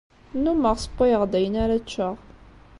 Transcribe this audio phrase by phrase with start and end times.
[0.37, 2.15] Nnumeɣ ssewwayeɣ-d ayen ara ččeɣ.